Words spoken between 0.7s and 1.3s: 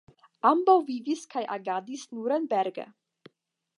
vivis